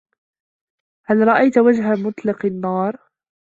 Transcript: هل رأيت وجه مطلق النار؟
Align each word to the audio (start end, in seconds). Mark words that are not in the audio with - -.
هل 1.05 1.27
رأيت 1.27 1.57
وجه 1.57 1.95
مطلق 1.95 2.45
النار؟ 2.45 2.97